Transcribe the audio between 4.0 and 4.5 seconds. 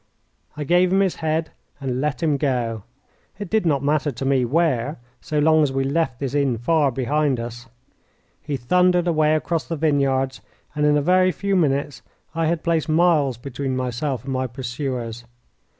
to me